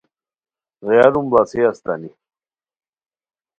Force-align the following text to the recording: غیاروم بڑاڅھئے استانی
غیاروم 0.89 1.25
بڑاڅھئے 1.31 1.63
استانی 1.71 2.11